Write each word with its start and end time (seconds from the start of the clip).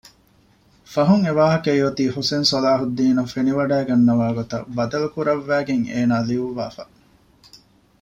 ފަހުން 0.93 1.25
އެވާހަކަ 1.27 1.69
އެއޮތީ 1.75 2.03
ޙުސައިން 2.15 2.49
ޞަލާޙުއްދީނަށް 2.51 3.31
ފެނިވަޑައިގަންނަވާ 3.33 4.25
ގޮތަށް 4.37 4.67
ބަދަލުކުރައްވައިގެން 4.75 5.83
އޭނާ 5.93 6.15
ލިޔުއްވާފަ 6.27 6.83